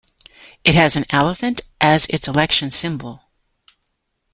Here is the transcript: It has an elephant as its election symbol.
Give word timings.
It 0.63 0.73
has 0.73 0.95
an 0.95 1.05
elephant 1.11 1.61
as 1.79 2.07
its 2.07 2.27
election 2.27 2.71
symbol. 2.71 3.25